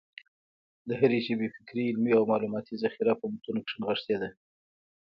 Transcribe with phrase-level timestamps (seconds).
[0.87, 4.29] د هري ژبي فکري، علمي او معلوماتي ذخیره په متونو کښي نغښتې ده.